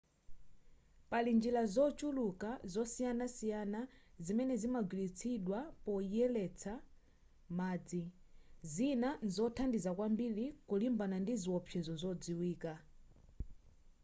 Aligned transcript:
pali 1.09 1.31
njira 1.39 1.61
zochuluka 1.75 2.49
zosiyanasiyana 2.73 3.81
zimene 4.25 4.53
zimagwiritsidwa 4.61 5.59
poyeretsera 5.85 6.75
madzi 7.57 8.01
zina 8.73 9.09
nzothandiza 9.27 9.91
kwambiri 9.97 10.45
kulimbana 10.67 11.15
ndi 11.23 11.33
ziwopsezo 11.41 11.93
zodziwika 12.01 12.73